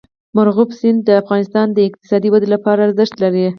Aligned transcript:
مورغاب 0.35 0.69
سیند 0.79 0.99
د 1.05 1.09
افغانستان 1.21 1.67
د 1.73 1.77
اقتصادي 1.89 2.29
ودې 2.31 2.47
لپاره 2.55 2.79
ارزښت 2.87 3.13
لري. 3.23 3.43